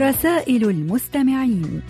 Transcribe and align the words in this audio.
رسائل 0.00 0.64
المستمعين. 0.64 1.82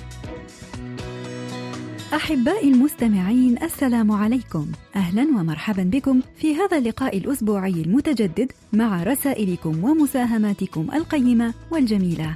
أحبائي 2.14 2.72
المستمعين 2.72 3.62
السلام 3.62 4.12
عليكم. 4.12 4.66
أهلا 4.96 5.22
ومرحبا 5.22 5.82
بكم 5.82 6.20
في 6.36 6.54
هذا 6.54 6.78
اللقاء 6.78 7.18
الأسبوعي 7.18 7.70
المتجدد 7.70 8.52
مع 8.72 9.02
رسائلكم 9.02 9.84
ومساهماتكم 9.84 10.88
القيمة 10.94 11.54
والجميلة. 11.70 12.34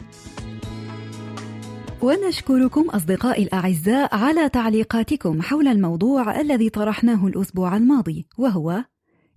ونشكركم 2.02 2.90
أصدقائي 2.90 3.42
الأعزاء 3.42 4.16
على 4.16 4.48
تعليقاتكم 4.48 5.42
حول 5.42 5.68
الموضوع 5.68 6.40
الذي 6.40 6.68
طرحناه 6.70 7.26
الأسبوع 7.26 7.76
الماضي 7.76 8.26
وهو 8.38 8.84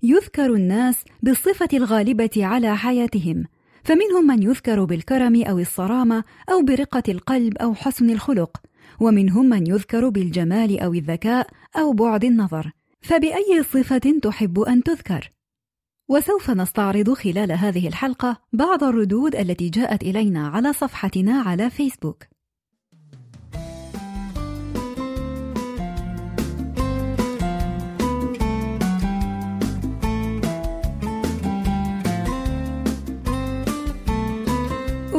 يذكر 0.03 0.53
الناس 0.53 0.95
بالصفة 1.23 1.69
الغالبة 1.73 2.29
على 2.37 2.77
حياتهم. 2.77 3.45
فمنهم 3.87 4.27
من 4.27 4.43
يذكر 4.43 4.83
بالكرم 4.83 5.43
أو 5.43 5.59
الصرامة 5.59 6.23
أو 6.51 6.61
برقة 6.61 7.03
القلب 7.09 7.57
أو 7.57 7.73
حسن 7.73 8.09
الخلق 8.09 8.57
ومنهم 8.99 9.49
من 9.49 9.67
يذكر 9.67 10.09
بالجمال 10.09 10.79
أو 10.79 10.93
الذكاء 10.93 11.47
أو 11.75 11.93
بعد 11.93 12.23
النظر 12.23 12.71
فبأي 13.01 13.63
صفة 13.63 14.19
تحب 14.23 14.59
أن 14.59 14.83
تذكر؟ 14.83 15.31
وسوف 16.09 16.51
نستعرض 16.51 17.13
خلال 17.13 17.51
هذه 17.51 17.87
الحلقة 17.87 18.37
بعض 18.53 18.83
الردود 18.83 19.35
التي 19.35 19.69
جاءت 19.69 20.03
إلينا 20.03 20.47
على 20.47 20.73
صفحتنا 20.73 21.41
على 21.41 21.69
فيسبوك 21.69 22.23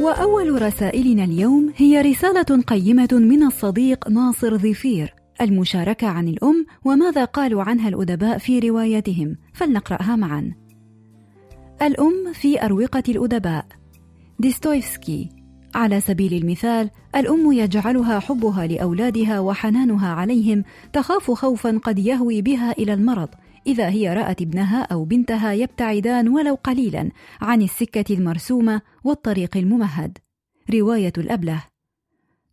وأول 0.00 0.62
رسائلنا 0.62 1.24
اليوم 1.24 1.72
هي 1.76 2.00
رسالة 2.00 2.62
قيمة 2.62 3.08
من 3.12 3.42
الصديق 3.42 4.08
ناصر 4.08 4.58
ظفير 4.58 5.14
المشاركة 5.40 6.06
عن 6.06 6.28
الأم 6.28 6.66
وماذا 6.84 7.24
قالوا 7.24 7.62
عنها 7.62 7.88
الأدباء 7.88 8.38
في 8.38 8.58
رواياتهم 8.58 9.36
فلنقرأها 9.54 10.16
معا. 10.16 10.54
الأم 11.82 12.32
في 12.32 12.64
أروقة 12.64 13.02
الأدباء. 13.08 13.66
ديستويفسكي. 14.38 15.28
على 15.74 16.00
سبيل 16.00 16.34
المثال 16.34 16.90
الأم 17.16 17.52
يجعلها 17.52 18.18
حبها 18.18 18.66
لأولادها 18.66 19.40
وحنانها 19.40 20.08
عليهم 20.08 20.64
تخاف 20.92 21.30
خوفا 21.30 21.78
قد 21.78 21.98
يهوي 21.98 22.42
بها 22.42 22.72
إلى 22.72 22.94
المرض 22.94 23.28
إذا 23.66 23.88
هي 23.88 24.14
رأت 24.14 24.42
ابنها 24.42 24.82
أو 24.82 25.04
بنتها 25.04 25.52
يبتعدان 25.52 26.28
ولو 26.28 26.54
قليلا 26.54 27.10
عن 27.40 27.62
السكة 27.62 28.14
المرسومة 28.14 28.82
والطريق 29.04 29.56
الممهد. 29.56 30.18
رواية 30.74 31.12
الأبله. 31.18 31.64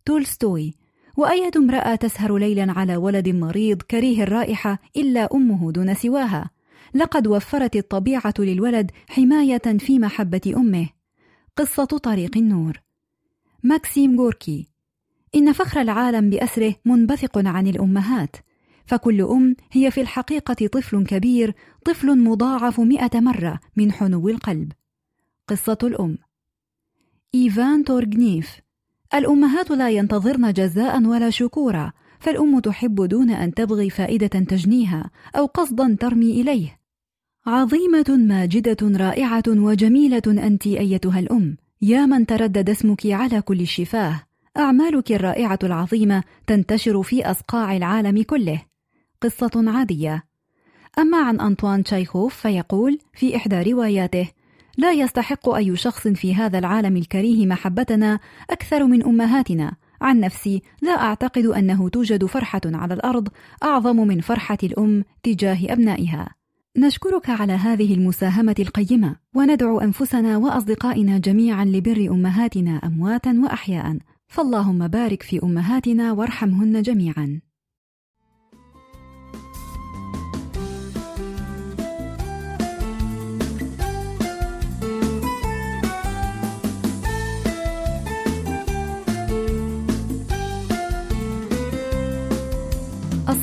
تولستوي. 0.06 0.74
وأية 1.18 1.52
امرأة 1.56 1.96
تسهر 1.96 2.38
ليلا 2.38 2.72
على 2.72 2.98
ولد 2.98 3.30
مريض 3.30 3.82
كريه 3.82 4.24
الرائحة 4.24 4.80
إلا 4.98 5.30
أمه 5.34 5.72
دون 5.72 5.94
سواها. 5.94 6.50
لقد 6.94 7.28
وفرت 7.28 7.76
الطبيعة 7.76 8.34
للولد 8.40 8.92
حماية 9.08 9.78
في 9.78 10.00
محبة 10.00 10.54
أمه. 10.58 10.90
قصة 11.58 11.86
طريق 11.86 12.38
النور. 12.38 12.82
ماكسيم 13.64 14.20
غوركي. 14.20 14.68
إن 15.36 15.54
فخر 15.54 15.82
العالم 15.82 16.30
بأسره 16.30 16.76
منبثق 16.86 17.38
عن 17.38 17.68
الأمهات. 17.68 18.36
فكل 18.88 19.22
أم 19.22 19.56
هي 19.72 19.92
في 19.92 20.02
الحقيقة 20.02 20.68
طفل 20.68 21.06
كبير 21.06 21.54
طفل 21.86 22.24
مضاعف 22.24 22.80
مئة 22.80 23.20
مرة 23.20 23.60
من 23.76 23.92
حنو 23.92 24.30
القلب. 24.30 24.72
قصة 25.48 25.78
الأم. 25.84 26.18
إيفان 27.36 27.84
تورغنيف. 27.84 28.60
الأمهات 29.14 29.72
لا 29.72 29.90
ينتظرن 29.90 30.54
جزاء 30.54 31.04
ولا 31.04 31.30
شكورا 31.30 31.92
فالأم 32.20 32.60
تحب 32.60 33.02
دون 33.02 33.30
أن 33.30 33.54
تبغي 33.54 33.90
فائدة 33.90 34.28
تجنيها 34.28 35.10
أو 35.36 35.46
قصدا 35.46 35.98
ترمي 36.00 36.42
إليه. 36.42 36.80
عظيمة 37.46 38.06
ماجدة 38.10 38.78
رائعة 38.84 39.44
وجميلة 39.48 40.22
أنت 40.28 40.68
أيتها 40.68 41.20
الأم. 41.20 41.58
يا 41.82 42.06
من 42.06 42.26
تردد 42.26 42.70
اسمك 42.70 43.06
على 43.06 43.42
كل 43.42 43.62
الشفاه 43.62 44.24
أعمالك 44.58 45.12
الرائعة 45.12 45.60
العظيمة 45.64 46.24
تنتشر 46.48 47.04
في 47.04 47.32
أصقاع 47.32 47.78
العالم 47.78 48.24
كله. 48.24 48.62
قصة 49.22 49.52
عادية. 49.68 50.24
أما 51.00 51.18
عن 51.18 51.40
أنطوان 51.40 51.84
تشايخوف 51.84 52.36
فيقول 52.36 53.00
في 53.14 53.36
إحدى 53.36 53.72
رواياته 53.72 54.28
لا 54.78 54.92
يستحق 54.92 55.50
أي 55.50 55.76
شخص 55.76 56.08
في 56.08 56.36
هذا 56.36 56.60
العالم 56.60 56.98
الكريه 56.98 57.46
محبتنا 57.46 58.20
أكثر 58.50 58.84
من 58.84 59.04
أمهاتنا. 59.04 59.76
عن 60.02 60.20
نفسي 60.20 60.62
لا 60.82 60.92
أعتقد 60.92 61.46
أنه 61.46 61.90
توجد 61.90 62.26
فرحة 62.26 62.62
على 62.66 62.94
الأرض 62.94 63.28
أعظم 63.64 63.96
من 63.96 64.22
فرحة 64.22 64.58
الأم 64.64 65.04
تجاه 65.24 65.74
أبنائها. 65.74 66.30
نشكرك 66.78 67.30
على 67.30 67.54
هذه 67.54 67.94
المساهمة 67.94 68.56
القيمة 68.60 69.16
وندعو 69.36 69.80
أنفسنا 69.80 70.38
وأصدقائنا 70.38 71.18
جميعا 71.18 71.66
لبر 71.66 72.08
أمهاتنا 72.12 72.82
أمواتا 72.84 73.42
وأحياء. 73.44 73.98
فاللهم 74.28 74.88
بارك 74.88 75.24
في 75.24 75.44
أمهاتنا 75.44 76.12
وارحمهن 76.12 76.82
جميعا. 76.82 77.42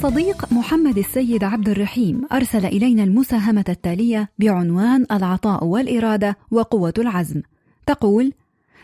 الصديق 0.05 0.53
محمد 0.53 0.99
السيد 0.99 1.45
عبد 1.45 1.69
الرحيم 1.69 2.23
أرسل 2.33 2.67
إلينا 2.67 3.05
المساهمة 3.05 3.65
التالية 3.69 4.31
بعنوان 4.39 5.07
العطاء 5.13 5.65
والإرادة 5.65 6.37
وقوة 6.51 6.95
العزم. 6.99 7.43
تقول: 7.87 8.33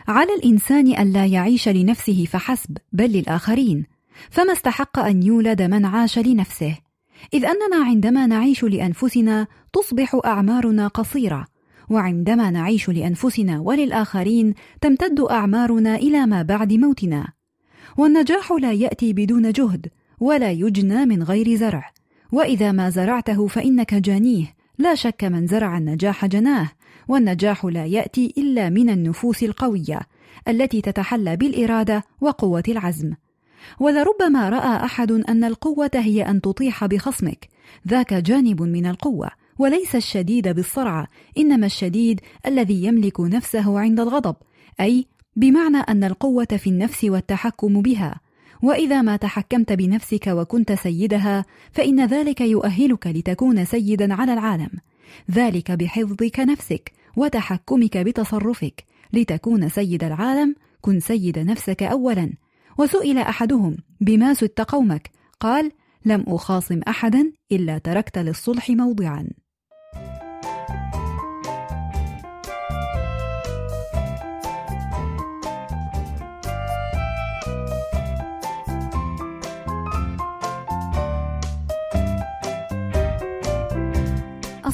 على 0.07 0.33
الإنسان 0.33 0.87
ألا 0.87 1.25
يعيش 1.25 1.69
لنفسه 1.69 2.25
فحسب، 2.29 2.77
بل 2.93 3.05
للآخرين، 3.05 3.85
فما 4.29 4.53
استحق 4.53 4.99
أن 4.99 5.23
يولد 5.23 5.61
من 5.61 5.85
عاش 5.85 6.19
لنفسه، 6.19 6.77
إذ 7.33 7.45
أننا 7.45 7.85
عندما 7.85 8.27
نعيش 8.27 8.63
لأنفسنا 8.63 9.47
تصبح 9.73 10.19
أعمارنا 10.25 10.87
قصيرة، 10.87 11.45
وعندما 11.89 12.51
نعيش 12.51 12.89
لأنفسنا 12.89 13.59
وللآخرين 13.59 14.53
تمتد 14.81 15.19
أعمارنا 15.19 15.95
إلى 15.95 16.25
ما 16.25 16.41
بعد 16.41 16.73
موتنا. 16.73 17.27
والنجاح 17.97 18.51
لا 18.51 18.71
يأتي 18.71 19.13
بدون 19.13 19.51
جهد، 19.51 19.87
ولا 20.21 20.51
يجنى 20.51 21.05
من 21.05 21.23
غير 21.23 21.55
زرع. 21.55 21.91
وإذا 22.31 22.71
ما 22.71 22.89
زرعته 22.89 23.47
فإنك 23.47 23.93
جانيه 23.93 24.55
لا 24.77 24.95
شك 24.95 25.23
من 25.23 25.47
زرع 25.47 25.77
النجاح 25.77 26.25
جناه. 26.25 26.69
والنجاح 27.07 27.65
لا 27.65 27.85
يأتي 27.85 28.33
إلا 28.37 28.69
من 28.69 28.89
النفوس 28.89 29.43
القوية 29.43 30.01
التي 30.47 30.81
تتحلى 30.81 31.35
بالإرادة 31.35 32.03
وقوة 32.21 32.63
العزم. 32.67 33.13
ولربما 33.79 34.49
رأى 34.49 34.85
أحد 34.85 35.11
أن 35.11 35.43
القوة 35.43 35.91
هي 35.95 36.21
أن 36.21 36.41
تطيح 36.41 36.85
بخصمك. 36.85 37.49
ذاك 37.87 38.13
جانب 38.13 38.61
من 38.61 38.85
القوة 38.85 39.29
وليس 39.59 39.95
الشديد 39.95 40.47
بالصرعه 40.47 41.07
إنما 41.37 41.65
الشديد 41.65 42.21
الذي 42.45 42.83
يملك 42.83 43.19
نفسه 43.19 43.79
عند 43.79 43.99
الغضب. 43.99 44.35
أي 44.79 45.05
بمعنى 45.35 45.77
أن 45.77 46.03
القوة 46.03 46.47
في 46.57 46.69
النفس 46.69 47.03
والتحكم 47.03 47.81
بها. 47.81 48.19
وإذا 48.61 49.01
ما 49.01 49.15
تحكمت 49.15 49.73
بنفسك 49.73 50.27
وكنت 50.27 50.71
سيدها 50.71 51.45
فإن 51.71 52.05
ذلك 52.05 52.41
يؤهلك 52.41 53.07
لتكون 53.07 53.65
سيدا 53.65 54.13
على 54.13 54.33
العالم. 54.33 54.69
ذلك 55.31 55.71
بحفظك 55.71 56.39
نفسك 56.39 56.91
وتحكمك 57.17 57.97
بتصرفك. 57.97 58.83
لتكون 59.13 59.69
سيد 59.69 60.03
العالم 60.03 60.55
كن 60.81 60.99
سيد 60.99 61.39
نفسك 61.39 61.83
اولا. 61.83 62.33
وسئل 62.77 63.17
أحدهم 63.17 63.77
بما 64.01 64.33
سدت 64.33 64.61
قومك؟ 64.61 65.09
قال 65.39 65.71
لم 66.05 66.23
أخاصم 66.27 66.79
احدا 66.87 67.31
إلا 67.51 67.77
تركت 67.77 68.17
للصلح 68.17 68.69
موضعا. 68.69 69.27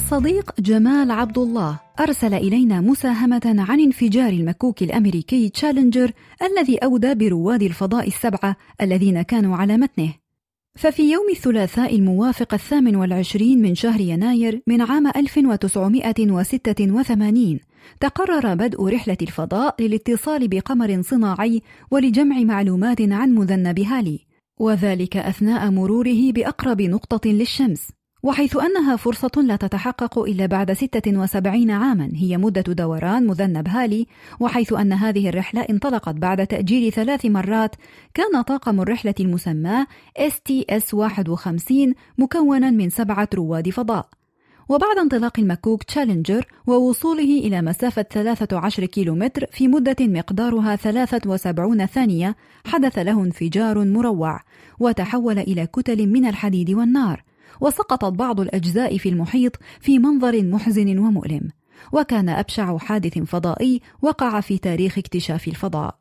الصديق 0.08 0.60
جمال 0.60 1.10
عبد 1.10 1.38
الله 1.38 1.80
أرسل 2.00 2.34
إلينا 2.34 2.80
مساهمة 2.80 3.64
عن 3.68 3.80
انفجار 3.80 4.28
المكوك 4.28 4.82
الأمريكي 4.82 5.48
تشالنجر 5.48 6.12
الذي 6.42 6.78
أودى 6.78 7.14
برواد 7.14 7.62
الفضاء 7.62 8.06
السبعة 8.06 8.56
الذين 8.80 9.22
كانوا 9.22 9.56
على 9.56 9.76
متنه. 9.76 10.14
ففي 10.78 11.12
يوم 11.12 11.30
الثلاثاء 11.30 11.96
الموافق 11.96 12.54
الثامن 12.54 12.96
والعشرين 12.96 13.62
من 13.62 13.74
شهر 13.74 14.00
يناير 14.00 14.62
من 14.66 14.82
عام 14.82 15.06
1986 15.06 17.60
تقرر 18.00 18.54
بدء 18.54 18.88
رحلة 18.88 19.18
الفضاء 19.22 19.82
للاتصال 19.82 20.48
بقمر 20.48 21.02
صناعي 21.02 21.62
ولجمع 21.90 22.38
معلومات 22.38 23.00
عن 23.00 23.34
مذنب 23.34 23.80
هالي 23.80 24.20
وذلك 24.60 25.16
أثناء 25.16 25.70
مروره 25.70 26.32
بأقرب 26.32 26.82
نقطة 26.82 27.30
للشمس. 27.30 27.97
وحيث 28.22 28.56
أنها 28.56 28.96
فرصة 28.96 29.30
لا 29.36 29.56
تتحقق 29.56 30.18
إلا 30.18 30.46
بعد 30.46 30.72
76 30.72 31.70
عاما. 31.70 32.10
هي 32.14 32.36
مدة 32.36 32.60
دوران 32.60 33.26
مذنب 33.26 33.68
هالي 33.68 34.06
وحيث 34.40 34.72
أن 34.72 34.92
هذه 34.92 35.28
الرحلة 35.28 35.60
انطلقت 35.60 36.14
بعد 36.14 36.46
تأجيل 36.46 36.92
ثلاث 36.92 37.26
مرات 37.26 37.76
كان 38.14 38.42
طاقم 38.42 38.80
الرحلة 38.80 39.14
المسمى 39.20 39.86
STS-51 40.18 41.94
مكونا 42.18 42.70
من 42.70 42.90
سبعة 42.90 43.28
رواد 43.34 43.70
فضاء. 43.70 44.08
وبعد 44.68 44.98
انطلاق 44.98 45.38
المكوك 45.38 45.82
تشالنجر 45.82 46.46
ووصوله 46.66 47.38
إلى 47.38 47.62
مسافة 47.62 48.02
13 48.02 48.84
كيلومتر 48.84 49.46
في 49.52 49.68
مدة 49.68 49.96
مقدارها 50.00 50.76
73 50.76 51.86
ثانية 51.86 52.36
حدث 52.66 52.98
له 52.98 53.22
انفجار 53.22 53.84
مروع 53.84 54.40
وتحول 54.80 55.38
إلى 55.38 55.66
كتل 55.66 56.06
من 56.06 56.26
الحديد 56.26 56.70
والنار. 56.70 57.27
وسقطت 57.60 58.12
بعض 58.12 58.40
الأجزاء 58.40 58.98
في 58.98 59.08
المحيط 59.08 59.56
في 59.80 59.98
منظر 59.98 60.42
محزن 60.42 60.98
ومؤلم. 60.98 61.48
وكان 61.92 62.28
أبشع 62.28 62.78
حادث 62.78 63.18
فضائي 63.18 63.80
وقع 64.02 64.40
في 64.40 64.58
تاريخ 64.58 64.98
اكتشاف 64.98 65.48
الفضاء. 65.48 65.96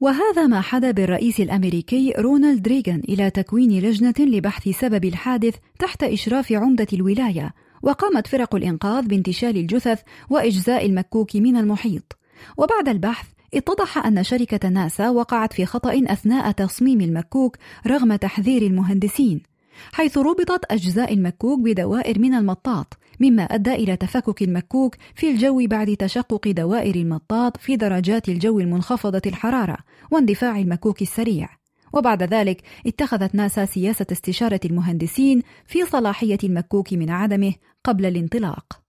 وهذا 0.00 0.46
ما 0.46 0.60
حدا 0.60 0.90
بالرئيس 0.90 1.40
الأمريكي 1.40 2.12
رونالد 2.18 2.68
ريغان 2.68 3.02
إلى 3.08 3.30
تكوين 3.30 3.82
لجنة 3.82 4.14
لبحث 4.18 4.68
سبب 4.68 5.04
الحادث 5.04 5.54
تحت 5.78 6.02
إشراف 6.02 6.52
عمدة 6.52 6.86
الولاية 6.92 7.54
وقامت 7.82 8.26
فرق 8.26 8.54
الإنقاذ 8.54 9.06
بانتشال 9.06 9.56
الجثث 9.56 10.00
وإجزاء 10.30 10.86
المكوك 10.86 11.36
من 11.36 11.56
المحيط. 11.56 12.18
وبعد 12.56 12.88
البحث 12.88 13.26
اتضح 13.54 14.06
أن 14.06 14.22
شركة 14.24 14.68
ناسا 14.68 15.08
وقعت 15.10 15.52
في 15.52 15.66
خطأ 15.66 16.02
أثناء 16.06 16.50
تصميم 16.50 17.00
المكوك 17.00 17.56
رغم 17.86 18.16
تحذير 18.16 18.62
المهندسين. 18.62 19.49
حيث 19.92 20.18
ربطت 20.18 20.64
أجزاء 20.70 21.14
المكوك 21.14 21.60
بدوائر 21.60 22.18
من 22.18 22.34
المطاط 22.34 22.98
مما 23.20 23.42
أدى 23.42 23.74
إلى 23.74 23.96
تفكك 23.96 24.42
المكوك 24.42 24.96
في 25.14 25.30
الجو 25.30 25.66
بعد 25.66 25.96
تشقق 25.96 26.48
دوائر 26.48 26.94
المطاط 26.94 27.56
في 27.56 27.76
درجات 27.76 28.28
الجو 28.28 28.60
المنخفضة 28.60 29.22
الحرارة 29.26 29.76
واندفاع 30.10 30.58
المكوك 30.58 31.02
السريع. 31.02 31.48
وبعد 31.92 32.22
ذلك 32.22 32.62
اتخذت 32.86 33.34
ناسا 33.34 33.64
سياسة 33.64 34.06
استشارة 34.12 34.60
المهندسين 34.64 35.42
في 35.66 35.84
صلاحية 35.84 36.38
المكوك 36.44 36.92
من 36.92 37.10
عدمه 37.10 37.54
قبل 37.84 38.06
الانطلاق. 38.06 38.79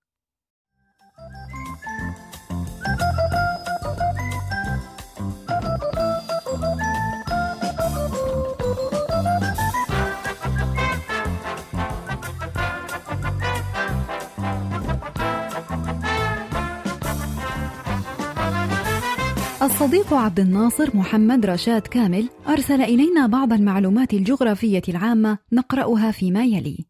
الصديق 19.62 20.14
عبد 20.14 20.40
الناصر 20.40 20.98
محمد 20.98 21.46
رشاد 21.46 21.82
كامل 21.82 22.30
أرسل 22.48 22.82
إلينا 22.82 23.28
بعض 23.28 23.54
المعلومات 23.54 24.14
الجغرافية 24.14 24.82
العامة 24.90 25.38
نقرأها 25.52 26.12
فيما 26.12 26.44
يلي. 26.44 26.86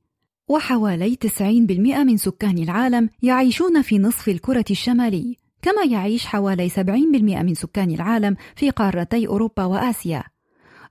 وحوالي 0.48 1.16
90% 1.16 2.04
من 2.04 2.18
سكان 2.18 2.58
العالم 2.58 3.10
يعيشون 3.24 3.82
في 3.82 4.00
نصف 4.00 4.30
الكرة 4.30 4.66
الشمالي 4.72 5.38
كما 5.62 5.84
يعيش 5.92 6.26
حوالي 6.26 6.70
70% 6.70 6.82
من 7.44 7.54
سكان 7.54 7.92
العالم 7.92 8.36
في 8.56 8.70
قارتي 8.70 9.28
أوروبا 9.28 9.64
وآسيا. 9.64 10.24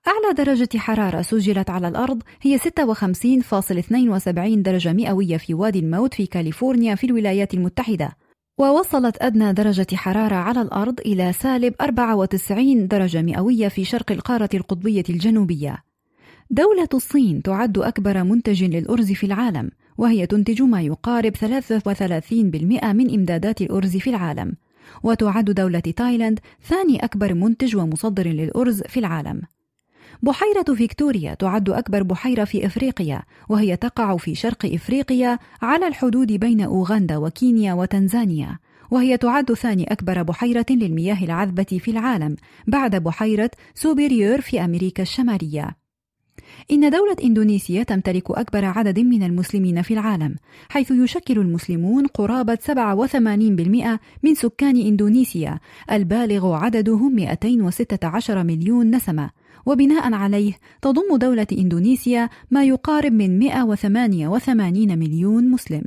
أعلى 0.09 0.35
درجة 0.37 0.79
حرارة 0.79 1.23
سجلت 1.23 1.71
على 1.71 1.89
الأرض 1.89 2.23
هي 2.43 2.59
56.72 2.59 4.63
درجة 4.63 4.93
مئوية 4.93 5.37
في 5.37 5.55
وادي 5.55 5.79
الموت 5.79 6.15
في 6.15 6.27
كاليفورنيا 6.27 6.95
في 6.95 7.07
الولايات 7.07 7.55
المتحدة. 7.55 8.17
ووصلت 8.61 9.17
أدنى 9.21 9.53
درجة 9.53 9.87
حرارة 9.95 10.35
على 10.35 10.63
الأرض 10.63 11.01
إلى 11.01 11.33
سالب 11.33 11.75
94 11.81 12.89
درجة 12.89 13.23
مئوية 13.23 13.69
في 13.69 13.85
شرق 13.85 14.13
القارة 14.13 14.49
القطبية 14.55 15.05
الجنوبية. 15.11 15.85
دولة 16.51 16.89
الصين 16.95 17.43
تعد 17.43 17.79
أكبر 17.79 18.25
منتج 18.25 18.65
للأرز 18.65 19.13
في 19.13 19.27
العالم، 19.27 19.71
وهي 19.99 20.27
تنتج 20.27 20.63
ما 20.63 20.81
يقارب 20.83 21.37
33% 21.37 22.93
من 22.93 23.15
إمدادات 23.15 23.63
الأرز 23.63 23.97
في 23.97 24.11
العالم. 24.11 24.57
وتعد 25.03 25.45
دولة 25.45 25.81
تايلاند 25.81 26.41
ثاني 26.63 27.05
أكبر 27.05 27.35
منتج 27.35 27.77
ومصدر 27.77 28.29
للأرز 28.29 28.83
في 28.83 29.01
العالم. 29.01 29.43
بحيرة 30.23 30.75
فيكتوريا 30.75 31.35
تعد 31.35 31.71
أكبر 31.71 32.03
بحيرة 32.03 32.45
في 32.45 32.67
إفريقيا 32.67 33.23
وهي 33.49 33.77
تقع 33.77 34.17
في 34.17 34.35
شرق 34.35 34.67
إفريقيا 34.75 35.39
على 35.63 35.87
الحدود 35.87 36.33
بين 36.33 36.61
أوغندا 36.61 37.17
وكينيا 37.17 37.75
وتنزانيا 37.75 38.59
وهي 38.91 39.17
تعد 39.17 39.53
ثاني 39.53 39.85
أكبر 39.93 40.23
بحيرة 40.23 40.67
للمياه 40.71 41.25
العذبة 41.25 41.79
في 41.81 41.91
العالم 41.91 42.37
بعد 42.67 42.97
بحيرة 42.97 43.51
سوبيريور 43.75 44.41
في 44.41 44.65
أمريكا 44.65 45.03
الشمالية. 45.03 45.77
إن 46.71 46.91
دولة 46.91 47.17
إندونيسيا 47.25 47.83
تمتلك 47.83 48.31
أكبر 48.31 48.65
عدد 48.65 48.99
من 48.99 49.23
المسلمين 49.23 49.83
في 49.83 49.95
العالم 49.95 50.37
حيث 50.69 50.91
يشكل 50.91 51.39
المسلمون 51.39 52.07
قرابة 52.07 52.59
87% 52.67 53.99
من 54.23 54.35
سكان 54.35 54.77
إندونيسيا 54.77 55.59
البالغ 55.93 56.53
عددهم 56.55 57.15
216 57.15 58.45
مليون 58.45 58.97
نسمة. 58.97 59.31
وبناء 59.67 60.13
عليه 60.15 60.53
تضم 60.83 61.17
دولة 61.17 61.47
إندونيسيا 61.53 62.29
ما 62.51 62.65
يقارب 62.65 63.13
من 63.13 63.39
188 63.39 64.99
مليون 64.99 65.51
مسلم. 65.51 65.83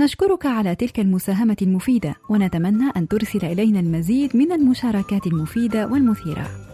نشكرك 0.00 0.46
على 0.46 0.74
تلك 0.74 1.00
المساهمة 1.00 1.56
المفيدة 1.62 2.14
ونتمنى 2.30 2.90
أن 2.96 3.08
ترسل 3.08 3.44
إلينا 3.44 3.80
المزيد 3.80 4.36
من 4.36 4.52
المشاركات 4.52 5.26
المفيدة 5.26 5.86
والمثيرة. 5.86 6.71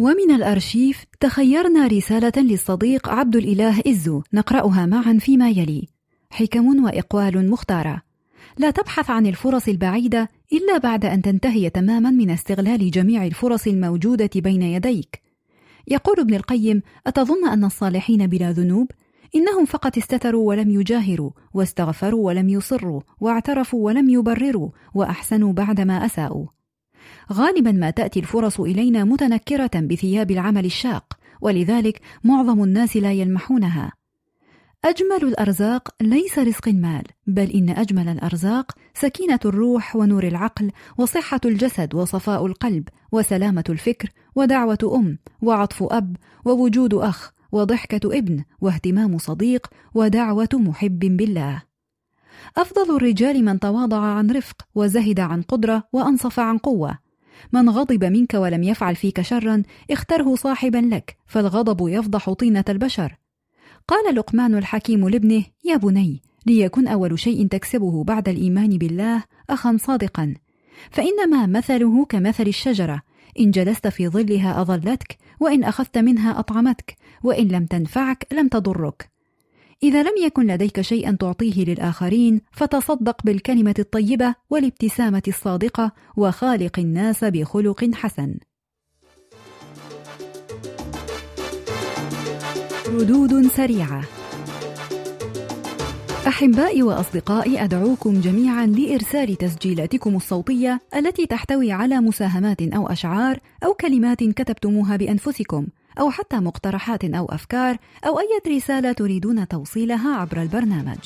ومن 0.00 0.30
الأرشيف 0.30 1.04
تخيرنا 1.20 1.86
رسالة 1.86 2.32
للصديق 2.36 3.08
عبد 3.08 3.36
الإله 3.36 3.82
إزو 3.86 4.22
نقرأها 4.32 4.86
معا 4.86 5.18
فيما 5.20 5.50
يلي. 5.50 5.88
حكم 6.30 6.84
وإقوال 6.84 7.50
مختارة. 7.50 8.02
لا 8.58 8.70
تبحث 8.70 9.10
عن 9.10 9.26
الفرص 9.26 9.68
البعيدة 9.68 10.28
إلا 10.52 10.78
بعد 10.78 11.04
أن 11.04 11.22
تنتهي 11.22 11.70
تماما 11.70 12.10
من 12.10 12.30
استغلال 12.30 12.90
جميع 12.90 13.26
الفرص 13.26 13.66
الموجودة 13.66 14.30
بين 14.36 14.62
يديك. 14.62 15.22
يقول 15.88 16.20
ابن 16.20 16.34
القيم 16.34 16.82
أتظن 17.06 17.48
أن 17.48 17.64
الصالحين 17.64 18.26
بلا 18.26 18.52
ذنوب؟ 18.52 18.90
إنهم 19.34 19.64
فقط 19.64 19.98
استتروا 19.98 20.48
ولم 20.48 20.70
يجاهروا 20.70 21.30
واستغفروا 21.54 22.26
ولم 22.26 22.48
يصروا 22.48 23.00
واعترفوا 23.20 23.86
ولم 23.86 24.10
يبرروا 24.10 24.70
وأحسنوا 24.94 25.52
بعدما 25.52 26.06
أساءوا. 26.06 26.46
غالبا 27.32 27.72
ما 27.72 27.90
تأتي 27.90 28.20
الفرص 28.20 28.60
إلينا 28.60 29.04
متنكرة 29.04 29.70
بثياب 29.74 30.30
العمل 30.30 30.64
الشاق 30.64 31.18
ولذلك 31.40 32.00
معظم 32.24 32.62
الناس 32.62 32.96
لا 32.96 33.12
يلمحونها. 33.12 33.92
أجمل 34.84 35.28
الأرزاق 35.28 35.88
ليس 36.00 36.38
رزق 36.38 36.68
المال 36.68 37.02
بل 37.26 37.50
إن 37.50 37.70
أجمل 37.70 38.08
الأرزاق 38.08 38.72
سكينة 38.94 39.38
الروح 39.44 39.96
ونور 39.96 40.24
العقل 40.24 40.70
وصحة 40.98 41.40
الجسد 41.44 41.94
وصفاء 41.94 42.46
القلب 42.46 42.88
وسلامة 43.12 43.64
الفكر 43.68 44.08
ودعوة 44.34 44.78
أم 44.94 45.18
وعطف 45.42 45.82
أب 45.82 46.16
ووجود 46.44 46.94
أخ 46.94 47.32
وضحكة 47.52 48.18
ابن 48.18 48.44
واهتمام 48.60 49.18
صديق 49.18 49.66
ودعوة 49.94 50.48
محب 50.52 50.98
بالله. 50.98 51.62
أفضل 52.56 52.96
الرجال 52.96 53.44
من 53.44 53.60
تواضع 53.60 54.00
عن 54.00 54.30
رفق 54.30 54.66
وزهد 54.74 55.20
عن 55.20 55.42
قدرة 55.42 55.88
وأنصف 55.92 56.40
عن 56.40 56.58
قوة 56.58 57.09
من 57.52 57.70
غضب 57.70 58.04
منك 58.04 58.34
ولم 58.34 58.62
يفعل 58.62 58.96
فيك 58.96 59.20
شرا 59.20 59.62
اختره 59.90 60.34
صاحبا 60.34 60.78
لك 60.78 61.16
فالغضب 61.26 61.88
يفضح 61.88 62.32
طينة 62.32 62.64
البشر. 62.68 63.16
قال 63.88 64.14
لقمان 64.14 64.54
الحكيم 64.54 65.08
لابنه 65.08 65.44
يا 65.64 65.76
بني 65.76 66.22
ليكن 66.46 66.88
أول 66.88 67.18
شيء 67.18 67.46
تكسبه 67.46 68.04
بعد 68.04 68.28
الإيمان 68.28 68.78
بالله 68.78 69.24
أخا 69.50 69.76
صادقا. 69.80 70.34
فإنما 70.90 71.46
مثله 71.46 72.04
كمثل 72.04 72.46
الشجرة 72.46 73.02
إن 73.40 73.50
جلست 73.50 73.88
في 73.88 74.08
ظلها 74.08 74.60
أظلتك 74.60 75.18
وإن 75.40 75.64
أخذت 75.64 75.98
منها 75.98 76.38
أطعمتك 76.38 76.96
وإن 77.22 77.48
لم 77.48 77.66
تنفعك 77.66 78.26
لم 78.32 78.48
تضرك. 78.48 79.10
إذا 79.82 80.02
لم 80.02 80.12
يكن 80.22 80.46
لديك 80.46 80.80
شيئا 80.80 81.16
تعطيه 81.20 81.64
للآخرين 81.64 82.40
فتصدق 82.52 83.22
بالكلمة 83.24 83.74
الطيبة 83.78 84.34
والابتسامة 84.50 85.22
الصادقة 85.28 85.92
وخالق 86.16 86.78
الناس 86.78 87.24
بخلق 87.24 87.90
حسن. 87.94 88.34
ردود 92.88 93.46
سريعة 93.46 94.04
أحبائي 96.26 96.82
وأصدقائي 96.82 97.64
أدعوكم 97.64 98.20
جميعا 98.20 98.66
لإرسال 98.66 99.36
تسجيلاتكم 99.36 100.16
الصوتية 100.16 100.80
التي 100.96 101.26
تحتوي 101.26 101.72
على 101.72 102.00
مساهمات 102.00 102.62
أو 102.62 102.86
أشعار 102.86 103.38
أو 103.64 103.74
كلمات 103.74 104.24
كتبتموها 104.24 104.96
بأنفسكم 104.96 105.66
أو 105.98 106.10
حتى 106.10 106.36
مقترحات 106.36 107.04
أو 107.04 107.26
أفكار 107.26 107.76
أو 108.06 108.18
أي 108.18 108.56
رسالة 108.56 108.92
تريدون 108.92 109.48
توصيلها 109.48 110.16
عبر 110.16 110.42
البرنامج. 110.42 110.98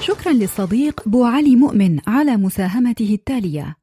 شكرا 0.00 0.32
للصديق 0.32 1.08
بو 1.08 1.24
علي 1.24 1.56
مؤمن 1.56 2.00
على 2.06 2.36
مساهمته 2.36 3.14
التالية: 3.14 3.76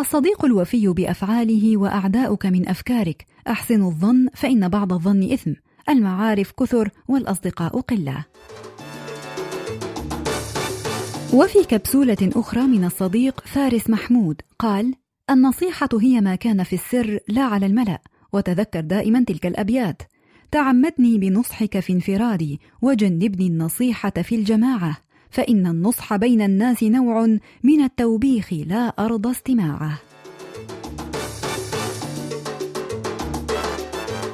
الصديق 0.00 0.44
الوفي 0.44 0.88
بأفعاله 0.88 1.76
وأعداؤك 1.76 2.46
من 2.46 2.68
أفكارك، 2.68 3.26
أحسن 3.48 3.82
الظن 3.82 4.28
فإن 4.34 4.68
بعض 4.68 4.92
الظن 4.92 5.32
إثم، 5.32 5.52
المعارف 5.88 6.52
كثر 6.52 6.90
والأصدقاء 7.08 7.80
قلة. 7.80 8.24
وفي 11.34 11.64
كبسولة 11.68 12.16
أخرى 12.22 12.62
من 12.62 12.84
الصديق 12.84 13.40
فارس 13.46 13.90
محمود 13.90 14.42
قال: 14.58 14.94
النصيحة 15.30 15.88
هي 16.00 16.20
ما 16.20 16.34
كان 16.34 16.62
في 16.62 16.72
السر 16.72 17.18
لا 17.28 17.42
على 17.42 17.66
الملأ، 17.66 18.02
وتذكر 18.32 18.80
دائما 18.80 19.24
تلك 19.24 19.46
الأبيات: 19.46 20.02
تعمدني 20.50 21.18
بنصحك 21.18 21.80
في 21.80 21.92
انفرادي، 21.92 22.60
وجنبني 22.82 23.46
النصيحة 23.46 24.10
في 24.10 24.34
الجماعة، 24.34 24.96
فإن 25.30 25.66
النصح 25.66 26.16
بين 26.16 26.42
الناس 26.42 26.82
نوع 26.82 27.26
من 27.62 27.80
التوبيخ 27.84 28.52
لا 28.52 28.88
أرضى 28.88 29.30
استماعه. 29.30 29.98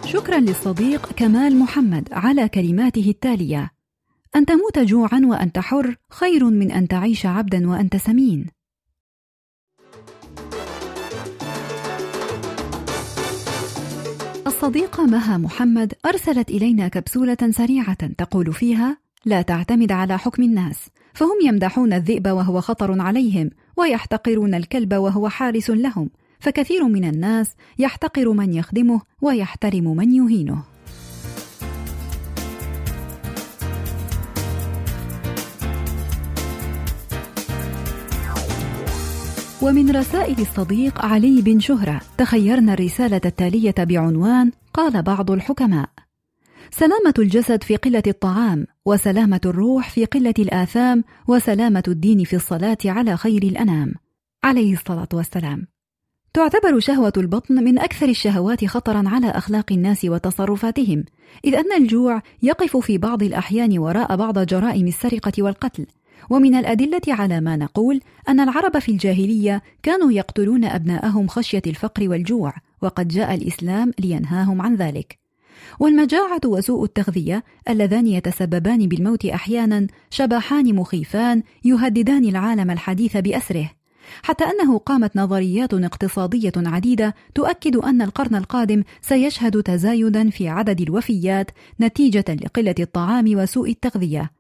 شكرا 0.04 0.40
للصديق 0.40 1.12
كمال 1.12 1.58
محمد 1.58 2.08
على 2.12 2.48
كلماته 2.48 3.10
التالية: 3.10 3.70
أن 4.36 4.46
تموت 4.46 4.78
جوعا 4.78 5.20
وأنت 5.24 5.58
حر 5.58 5.96
خير 6.10 6.44
من 6.44 6.70
أن 6.70 6.88
تعيش 6.88 7.26
عبدا 7.26 7.70
وأنت 7.70 7.96
سمين. 7.96 8.46
الصديقة 14.46 15.06
مها 15.06 15.38
محمد 15.38 15.92
أرسلت 16.06 16.50
إلينا 16.50 16.88
كبسولة 16.88 17.36
سريعة 17.50 18.06
تقول 18.18 18.52
فيها: 18.52 18.98
لا 19.24 19.42
تعتمد 19.42 19.92
على 19.92 20.18
حكم 20.18 20.42
الناس، 20.42 20.88
فهم 21.14 21.38
يمدحون 21.44 21.92
الذئب 21.92 22.26
وهو 22.26 22.60
خطر 22.60 23.00
عليهم، 23.00 23.50
ويحتقرون 23.76 24.54
الكلب 24.54 24.94
وهو 24.94 25.28
حارس 25.28 25.70
لهم، 25.70 26.10
فكثير 26.40 26.84
من 26.84 27.04
الناس 27.04 27.54
يحتقر 27.78 28.32
من 28.32 28.54
يخدمه 28.54 29.00
ويحترم 29.22 29.96
من 29.96 30.12
يهينه. 30.12 30.73
ومن 39.64 39.96
رسائل 39.96 40.40
الصديق 40.40 41.04
علي 41.04 41.42
بن 41.42 41.60
شهرة 41.60 42.00
تخيرنا 42.18 42.72
الرسالة 42.72 43.20
التالية 43.24 43.74
بعنوان 43.78 44.52
قال 44.74 45.02
بعض 45.02 45.30
الحكماء: 45.30 45.88
سلامة 46.70 47.14
الجسد 47.18 47.62
في 47.62 47.76
قلة 47.76 48.02
الطعام، 48.06 48.66
وسلامة 48.86 49.40
الروح 49.44 49.90
في 49.90 50.04
قلة 50.04 50.34
الآثام، 50.38 51.04
وسلامة 51.28 51.82
الدين 51.88 52.24
في 52.24 52.36
الصلاة 52.36 52.78
على 52.84 53.16
خير 53.16 53.42
الأنام. 53.42 53.94
عليه 54.44 54.72
الصلاة 54.72 55.08
والسلام. 55.12 55.66
تعتبر 56.34 56.80
شهوة 56.80 57.12
البطن 57.16 57.54
من 57.54 57.78
أكثر 57.78 58.08
الشهوات 58.08 58.64
خطرا 58.64 59.02
على 59.06 59.30
أخلاق 59.30 59.72
الناس 59.72 60.04
وتصرفاتهم، 60.04 61.04
إذ 61.44 61.54
أن 61.54 61.82
الجوع 61.82 62.22
يقف 62.42 62.76
في 62.76 62.98
بعض 62.98 63.22
الأحيان 63.22 63.78
وراء 63.78 64.16
بعض 64.16 64.38
جرائم 64.38 64.86
السرقة 64.86 65.42
والقتل، 65.42 65.86
ومن 66.30 66.54
الأدلة 66.54 67.00
على 67.08 67.40
ما 67.40 67.56
نقول 67.56 68.00
أن 68.28 68.40
العرب 68.40 68.78
في 68.78 68.92
الجاهلية 68.92 69.62
كانوا 69.82 70.12
يقتلون 70.12 70.64
أبناءهم 70.64 71.26
خشية 71.26 71.62
الفقر 71.66 72.08
والجوع، 72.08 72.54
وقد 72.82 73.08
جاء 73.08 73.34
الإسلام 73.34 73.92
لينهاهم 73.98 74.62
عن 74.62 74.74
ذلك. 74.74 75.18
والمجاعة 75.80 76.40
وسوء 76.44 76.84
التغذية 76.84 77.44
اللذان 77.68 78.06
يتسببان 78.06 78.88
بالموت 78.88 79.24
أحيانا 79.24 79.86
شبحان 80.10 80.74
مخيفان 80.74 81.42
يهددان 81.64 82.24
العالم 82.24 82.70
الحديث 82.70 83.16
بأسره. 83.16 83.70
حتى 84.22 84.44
أنه 84.44 84.78
قامت 84.78 85.16
نظريات 85.16 85.74
اقتصادية 85.74 86.52
عديدة 86.56 87.14
تؤكد 87.34 87.76
أن 87.76 88.02
القرن 88.02 88.34
القادم 88.34 88.82
سيشهد 89.00 89.62
تزايدا 89.62 90.30
في 90.30 90.48
عدد 90.48 90.80
الوفيات 90.80 91.50
نتيجة 91.80 92.24
لقلة 92.28 92.74
الطعام 92.80 93.24
وسوء 93.36 93.70
التغذية. 93.70 94.30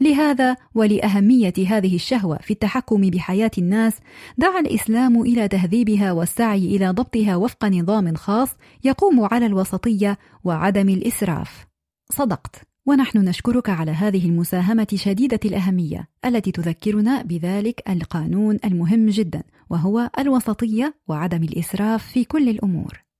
لهذا 0.00 0.56
ولأهمية 0.74 1.52
هذه 1.66 1.94
الشهوة 1.94 2.38
في 2.38 2.50
التحكم 2.50 3.00
بحياة 3.00 3.50
الناس 3.58 3.98
دعا 4.38 4.60
الإسلام 4.60 5.20
إلى 5.22 5.48
تهذيبها 5.48 6.12
والسعي 6.12 6.76
إلى 6.76 6.88
ضبطها 6.88 7.36
وفق 7.36 7.64
نظام 7.64 8.14
خاص 8.14 8.48
يقوم 8.84 9.28
على 9.32 9.46
الوسطية 9.46 10.18
وعدم 10.44 10.88
الإسراف. 10.88 11.66
صدقت 12.12 12.56
ونحن 12.86 13.18
نشكرك 13.18 13.68
على 13.68 13.90
هذه 13.90 14.26
المساهمة 14.26 14.86
شديدة 14.94 15.40
الأهمية 15.44 16.08
التي 16.24 16.52
تذكرنا 16.52 17.22
بذلك 17.22 17.82
القانون 17.90 18.58
المهم 18.64 19.06
جدا 19.06 19.42
وهو 19.70 20.10
الوسطية 20.18 20.94
وعدم 21.08 21.42
الإسراف 21.42 22.06
في 22.06 22.24
كل 22.24 22.48
الأمور. 22.48 23.11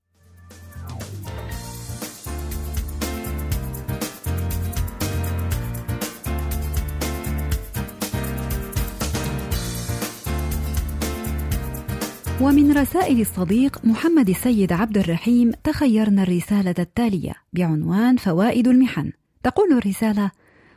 ومن 12.43 12.73
رسائل 12.73 13.21
الصديق 13.21 13.85
محمد 13.85 14.29
السيد 14.29 14.73
عبد 14.73 14.99
الرحيم 14.99 15.53
تخيرنا 15.65 16.23
الرسالة 16.23 16.75
التالية 16.79 17.33
بعنوان 17.53 18.17
فوائد 18.17 18.69
المحن. 18.69 19.13
تقول 19.43 19.73
الرسالة: 19.73 20.31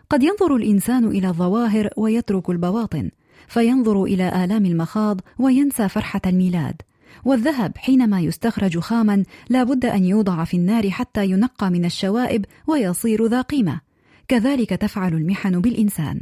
قد 0.10 0.24
ينظر 0.24 0.56
الإنسان 0.56 1.06
إلى 1.06 1.28
الظواهر 1.28 1.90
ويترك 1.98 2.50
البواطن، 2.50 3.10
فينظر 3.48 4.04
إلى 4.04 4.44
آلام 4.44 4.66
المخاض 4.66 5.22
وينسى 5.40 5.90
فرحة 5.90 6.22
الميلاد. 6.26 6.82
والذهب 7.26 7.78
حينما 7.78 8.22
يستخرج 8.22 8.80
خاما 8.80 9.24
لا 9.50 9.64
بد 9.64 9.86
أن 9.86 10.06
يوضع 10.06 10.44
في 10.44 10.58
النار 10.58 10.90
حتى 10.90 11.26
ينقى 11.26 11.72
من 11.72 11.86
الشوائب 11.86 12.46
ويصير 12.68 13.26
ذا 13.26 13.42
قيمة. 13.42 13.82
كذلك 14.28 14.70
تفعل 14.70 15.14
المحن 15.14 15.62
بالإنسان. 15.62 16.22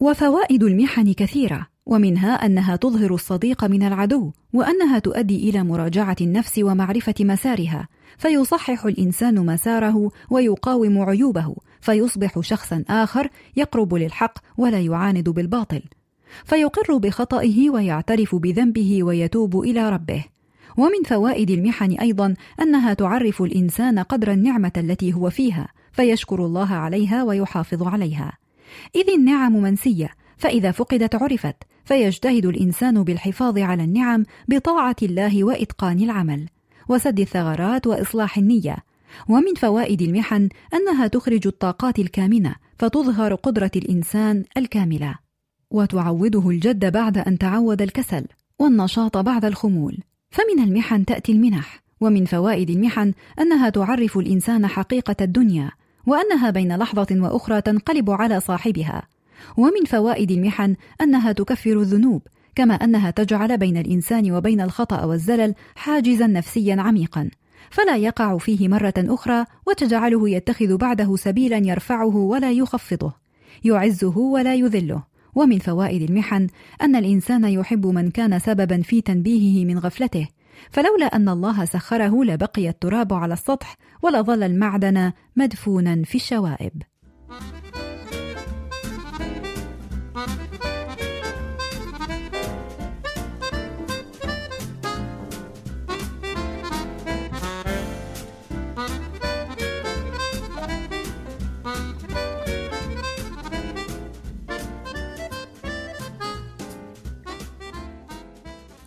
وفوائد 0.00 0.62
المحن 0.62 1.12
كثيرة، 1.12 1.66
ومنها 1.90 2.46
أنها 2.46 2.76
تظهر 2.76 3.14
الصديق 3.14 3.64
من 3.64 3.82
العدو 3.82 4.32
وأنها 4.52 4.98
تؤدي 4.98 5.50
إلى 5.50 5.64
مراجعة 5.64 6.16
النفس 6.20 6.58
ومعرفة 6.58 7.14
مسارها. 7.20 7.88
فيصحح 8.18 8.84
الإنسان 8.84 9.46
مساره 9.46 10.10
ويقاوم 10.30 10.98
عيوبه 10.98 11.56
فيصبح 11.80 12.40
شخصا 12.40 12.84
آخر 12.88 13.28
يقرب 13.56 13.94
للحق 13.94 14.38
ولا 14.58 14.80
يعاند 14.80 15.28
بالباطل. 15.28 15.82
فيقر 16.44 16.96
بخطئه 16.96 17.70
ويعترف 17.70 18.34
بذنبه 18.34 19.04
ويتوب 19.04 19.60
إلى 19.60 19.90
ربه. 19.90 20.24
ومن 20.76 21.02
فوائد 21.06 21.50
المحن 21.50 21.92
أيضا 21.92 22.34
أنها 22.60 22.94
تعرف 22.94 23.42
الإنسان 23.42 23.98
قدر 23.98 24.32
النعمة 24.32 24.72
التي 24.76 25.14
هو 25.14 25.30
فيها 25.30 25.68
فيشكر 25.92 26.46
الله 26.46 26.72
عليها 26.72 27.24
ويحافظ 27.24 27.82
عليها. 27.82 28.32
إذ 28.96 29.10
النعم 29.10 29.52
منسية 29.52 30.10
فإذا 30.40 30.70
فقدت 30.70 31.14
عرفت 31.14 31.56
فيجتهد 31.84 32.46
الإنسان 32.46 33.04
بالحفاظ 33.04 33.58
على 33.58 33.84
النعم 33.84 34.24
بطاعة 34.48 34.96
الله 35.02 35.44
وإتقان 35.44 36.00
العمل. 36.00 36.46
وسد 36.88 37.20
الثغرات 37.20 37.86
وإصلاح 37.86 38.38
النية. 38.38 38.76
ومن 39.28 39.54
فوائد 39.54 40.02
المحن 40.02 40.48
أنها 40.74 41.06
تخرج 41.06 41.46
الطاقات 41.46 41.98
الكامنة 41.98 42.54
فتظهر 42.78 43.34
قدرة 43.34 43.70
الإنسان 43.76 44.44
الكاملة. 44.56 45.14
وتعوده 45.70 46.50
الجد 46.50 46.92
بعد 46.92 47.18
أن 47.18 47.38
تعود 47.38 47.82
الكسل 47.82 48.26
والنشاط 48.58 49.16
بعد 49.16 49.44
الخمول. 49.44 49.98
فمن 50.30 50.64
المحن 50.64 51.04
تأتي 51.04 51.32
المنح. 51.32 51.82
ومن 52.00 52.24
فوائد 52.24 52.70
المحن 52.70 53.12
أنها 53.40 53.68
تعرف 53.68 54.18
الإنسان 54.18 54.66
حقيقة 54.66 55.16
الدنيا 55.20 55.70
وأنها 56.06 56.50
بين 56.50 56.76
لحظة 56.76 57.06
وأخرى 57.10 57.60
تنقلب 57.60 58.10
على 58.10 58.40
صاحبها. 58.40 59.02
ومن 59.56 59.84
فوائد 59.86 60.30
المحن 60.30 60.76
أنها 61.00 61.32
تكفر 61.32 61.80
الذنوب 61.80 62.22
كما 62.54 62.74
أنها 62.74 63.10
تجعل 63.10 63.58
بين 63.58 63.76
الإنسان 63.76 64.32
وبين 64.32 64.60
الخطأ 64.60 65.04
والزلل 65.04 65.54
حاجزا 65.74 66.26
نفسيا 66.26 66.76
عميقا. 66.80 67.30
فلا 67.70 67.96
يقع 67.96 68.38
فيه 68.38 68.68
مرة 68.68 68.94
أخرى 68.98 69.44
وتجعله 69.66 70.30
يتخذ 70.30 70.76
بعده 70.76 71.16
سبيلا 71.16 71.56
يرفعه 71.56 72.16
ولا 72.16 72.52
يخفضه 72.52 73.12
يعزه 73.64 74.18
ولا 74.18 74.54
يذله. 74.54 75.10
ومن 75.34 75.58
فوائد 75.58 76.10
المحن 76.10 76.46
أن 76.82 76.96
الإنسان 76.96 77.44
يحب 77.44 77.86
من 77.86 78.10
كان 78.10 78.38
سببا 78.38 78.82
في 78.82 79.00
تنبيهه 79.00 79.64
من 79.64 79.78
غفلته 79.78 80.28
فلولا 80.70 81.06
أن 81.06 81.28
الله 81.28 81.64
سخره 81.64 82.24
لبقي 82.24 82.68
التراب 82.68 83.12
على 83.12 83.32
السطح 83.32 83.76
ولظل 84.02 84.42
المعدن 84.42 85.12
مدفونا 85.36 86.02
في 86.04 86.14
الشوائب. 86.14 86.82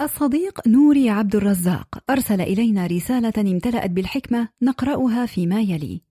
الصديق 0.03 0.67
نوري 0.67 1.09
عبد 1.09 1.35
الرزاق 1.35 2.03
أرسل 2.09 2.41
إلينا 2.41 2.87
رسالة 2.87 3.33
امتلأت 3.37 3.89
بالحكمة 3.89 4.49
نقرأها 4.61 5.25
فيما 5.25 5.61
يلي. 5.61 6.01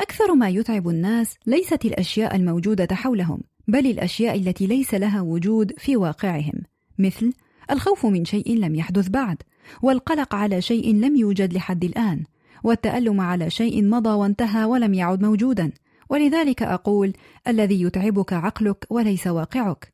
أكثر 0.00 0.34
ما 0.34 0.48
يتعب 0.48 0.88
الناس 0.88 1.34
ليست 1.46 1.84
الأشياء 1.84 2.36
الموجودة 2.36 2.94
حولهم، 2.94 3.40
بل 3.68 3.86
الأشياء 3.86 4.36
التي 4.36 4.66
ليس 4.66 4.94
لها 4.94 5.20
وجود 5.20 5.72
في 5.78 5.96
واقعهم، 5.96 6.62
مثل 6.98 7.32
الخوف 7.70 8.06
من 8.06 8.24
شيء 8.24 8.58
لم 8.58 8.74
يحدث 8.74 9.08
بعد، 9.08 9.42
والقلق 9.82 10.34
على 10.34 10.60
شيء 10.60 10.94
لم 10.94 11.16
يوجد 11.16 11.52
لحد 11.52 11.84
الآن، 11.84 12.24
والتألم 12.64 13.20
على 13.20 13.50
شيء 13.50 13.84
مضى 13.84 14.10
وانتهى 14.10 14.64
ولم 14.64 14.94
يعد 14.94 15.22
موجودا، 15.22 15.72
ولذلك 16.10 16.62
أقول: 16.62 17.12
الذي 17.48 17.82
يتعبك 17.82 18.32
عقلك 18.32 18.86
وليس 18.90 19.26
واقعك. 19.26 19.93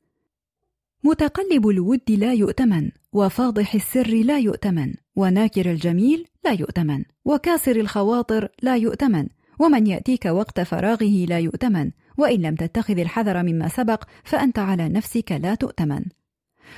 متقلب 1.05 1.69
الود 1.69 2.11
لا 2.11 2.33
يؤتمن 2.33 2.91
وفاضح 3.13 3.75
السر 3.75 4.15
لا 4.15 4.39
يؤتمن 4.39 4.95
وناكر 5.17 5.71
الجميل 5.71 6.27
لا 6.45 6.53
يؤتمن 6.53 7.05
وكاسر 7.25 7.77
الخواطر 7.77 8.49
لا 8.63 8.77
يؤتمن 8.77 9.27
ومن 9.59 9.87
يأتيك 9.87 10.27
وقت 10.27 10.61
فراغه 10.61 11.27
لا 11.29 11.39
يؤتمن 11.39 11.91
وإن 12.19 12.41
لم 12.43 12.55
تتخذ 12.55 12.99
الحذر 12.99 13.43
مما 13.43 13.69
سبق 13.69 14.05
فأنت 14.25 14.59
على 14.59 14.89
نفسك 14.89 15.33
لا 15.33 15.55
تؤتمن. 15.55 16.05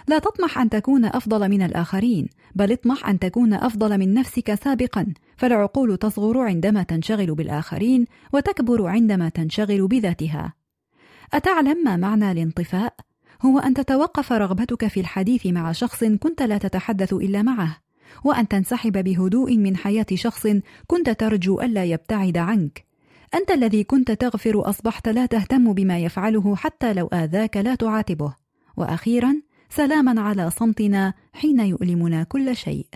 لا 0.09 0.19
تطمح 0.19 0.59
أن 0.59 0.71
تكون 0.71 1.05
أفضل 1.05 1.49
من 1.49 1.63
الآخرين 1.63 2.29
بل 2.55 2.73
اطمح 2.73 3.09
أن 3.09 3.19
تكون 3.19 3.55
أفضل 3.55 3.99
من 3.99 4.15
نفسك 4.15 4.55
سابقا 4.55 5.07
فالعقول 5.37 5.97
تصغر 5.97 6.39
عندما 6.39 6.83
تنشغل 6.83 7.35
بالآخرين 7.35 8.05
وتكبر 8.33 8.87
عندما 8.87 9.29
تنشغل 9.29 9.87
بذاتها. 9.87 10.55
أتعلم 11.33 11.85
ما 11.85 11.97
معنى 11.97 12.33
الانطفاء؟ 12.33 12.95
هو 13.45 13.59
أن 13.59 13.75
تتوقف 13.75 14.33
رغبتك 14.33 14.87
في 14.87 15.01
الحديث 15.01 15.47
مع 15.47 15.73
شخص 15.73 16.05
كنت 16.05 16.43
لا 16.43 16.59
تتحدث 16.59 17.13
إلا 17.13 17.43
معه، 17.43 17.77
وأن 18.25 18.49
تنسحب 18.49 19.05
بهدوء 19.05 19.57
من 19.57 19.77
حياة 19.77 20.07
شخص 20.15 20.47
كنت 20.87 21.11
ترجو 21.11 21.61
ألا 21.61 21.85
يبتعد 21.85 22.37
عنك. 22.37 22.85
أنت 23.35 23.51
الذي 23.51 23.85
كنت 23.85 24.11
تغفر 24.11 24.69
أصبحت 24.71 25.09
لا 25.09 25.27
تهتم 25.27 25.73
بما 25.73 25.99
يفعله 25.99 26.57
حتى 26.57 26.93
لو 26.93 27.07
آذاك 27.07 27.57
لا 27.57 27.75
تعاتبه. 27.75 28.35
وأخيرا 28.77 29.35
سلاما 29.71 30.21
على 30.21 30.51
صمتنا 30.51 31.15
حين 31.33 31.61
يؤلمنا 31.61 32.23
كل 32.23 32.57
شيء. 32.57 32.87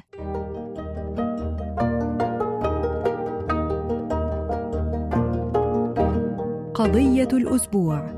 قضية 6.74 7.28
الأسبوع 7.32 8.15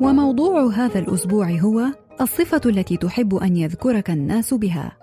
وموضوع 0.00 0.66
هذا 0.66 0.98
الأسبوع 0.98 1.50
هو 1.50 1.84
الصفة 2.20 2.60
التي 2.66 2.96
تحب 2.96 3.34
أن 3.34 3.56
يذكرك 3.56 4.10
الناس 4.10 4.54
بها 4.54 4.96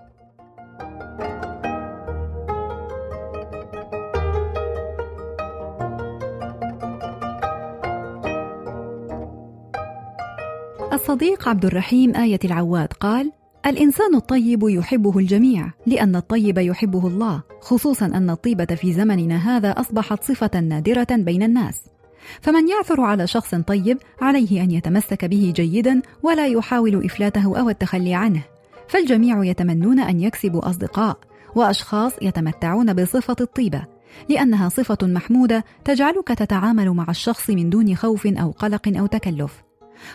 الصديق 10.92 11.48
عبد 11.48 11.64
الرحيم 11.64 12.16
آية 12.16 12.38
العواد 12.44 12.92
قال: 12.92 13.32
الإنسان 13.66 14.14
الطيب 14.14 14.62
يحبه 14.62 15.18
الجميع، 15.18 15.70
لأن 15.86 16.16
الطيب 16.16 16.58
يحبه 16.58 17.06
الله، 17.06 17.42
خصوصا 17.60 18.06
أن 18.06 18.30
الطيبة 18.30 18.64
في 18.64 18.92
زمننا 18.92 19.56
هذا 19.56 19.70
أصبحت 19.70 20.24
صفة 20.24 20.60
نادرة 20.60 21.06
بين 21.10 21.42
الناس. 21.42 21.93
فمن 22.40 22.68
يعثر 22.68 23.00
على 23.00 23.26
شخص 23.26 23.54
طيب 23.54 23.98
عليه 24.20 24.62
أن 24.62 24.70
يتمسك 24.70 25.24
به 25.24 25.52
جيدا 25.56 26.02
ولا 26.22 26.46
يحاول 26.46 27.04
إفلاته 27.04 27.58
أو 27.60 27.70
التخلي 27.70 28.14
عنه. 28.14 28.42
فالجميع 28.88 29.44
يتمنون 29.44 30.00
أن 30.00 30.20
يكسبوا 30.20 30.68
أصدقاء 30.70 31.18
وأشخاص 31.54 32.12
يتمتعون 32.22 32.92
بصفة 32.92 33.36
الطيبة 33.40 33.84
لأنها 34.28 34.68
صفة 34.68 34.98
محمودة 35.02 35.64
تجعلك 35.84 36.28
تتعامل 36.28 36.90
مع 36.90 37.06
الشخص 37.08 37.50
من 37.50 37.70
دون 37.70 37.96
خوف 37.96 38.26
أو 38.26 38.50
قلق 38.50 38.98
أو 38.98 39.06
تكلف. 39.06 39.62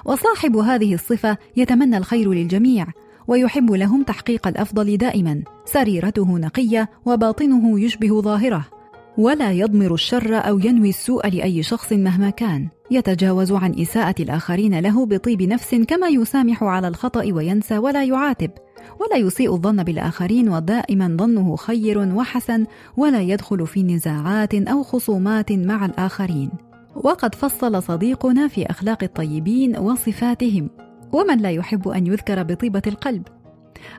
وصاحب 0.06 0.58
هذه 0.58 0.94
الصفة 0.94 1.38
يتمنى 1.58 1.98
الخير 1.98 2.34
للجميع 2.34 2.88
ويحب 3.28 3.72
لهم 3.72 4.04
تحقيق 4.04 4.48
الأفضل 4.48 4.98
دائما 4.98 5.44
سريرته 5.66 6.38
نقية 6.38 6.90
وباطنه 7.06 7.80
يشبه 7.80 8.22
ظاهرة. 8.22 8.66
ولا 9.20 9.52
يضمر 9.52 9.94
الشر 9.94 10.36
أو 10.36 10.60
ينوي 10.60 10.90
السوء 10.90 11.28
لأي 11.28 11.64
شخص 11.64 11.94
مهما 11.94 12.30
كان. 12.30 12.68
يتجاوز 12.92 13.52
عن 13.52 13.74
إساءة 13.80 14.16
الآخرين 14.20 14.80
له 14.80 15.06
بطيب 15.06 15.42
نفس 15.42 15.76
كما 15.76 16.08
يسامح 16.08 16.64
على 16.64 16.88
الخطأ 16.88 17.34
وينسى 17.34 17.78
ولا 17.78 18.04
يعاتب. 18.04 18.52
ولا 19.00 19.18
يسيء 19.18 19.54
الظن 19.54 19.84
بالآخرين 19.84 20.50
ودائما 20.50 21.18
ظنه 21.20 21.56
خير 21.56 21.98
وحسن 22.00 22.66
ولا 22.98 23.22
يدخل 23.22 23.68
في 23.68 23.84
نزاعات 23.84 24.56
أو 24.56 24.84
خصومات 24.84 25.52
مع 25.52 25.86
الآخرين. 25.86 26.52
وقد 26.96 27.36
فصل 27.36 27.84
صديقنا 27.84 28.48
في 28.48 28.66
أخلاق 28.66 29.04
الطيبين 29.04 29.78
وصفاتهم. 29.78 30.70
ومن 31.12 31.38
لا 31.38 31.52
يحب 31.52 31.88
أن 31.88 32.08
يذكر 32.08 32.44
بطيبة 32.44 32.82
القلب؟ 32.88 33.28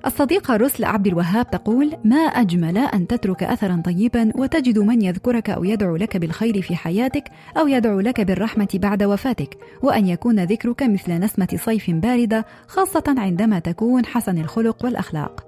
الصديقة 0.07 0.57
رسل 0.57 0.85
عبد 0.85 1.07
الوهاب 1.07 1.51
تقول: 1.51 1.93
ما 2.05 2.17
أجمل 2.17 2.79
أن 2.79 3.07
تترك 3.07 3.43
أثرا 3.43 3.83
طيبا 3.85 4.33
وتجد 4.35 4.79
من 4.79 5.03
يذكرك 5.03 5.51
أو 5.51 5.65
يدعو 5.65 5.97
لك 5.97 6.17
بالخير 6.17 6.63
في 6.63 6.77
حياتك 6.77 7.25
أو 7.57 7.69
يدعو 7.69 8.01
لك 8.01 8.21
بالرحمة 8.21 8.69
بعد 8.75 9.03
وفاتك، 9.03 9.59
وأن 9.83 10.07
يكون 10.07 10.45
ذكرك 10.45 10.83
مثل 10.83 11.13
نسمة 11.13 11.59
صيف 11.65 11.91
باردة 11.91 12.47
خاصة 12.67 13.05
عندما 13.09 13.59
تكون 13.59 14.07
حسن 14.07 14.39
الخلق 14.39 14.85
والأخلاق. 14.85 15.47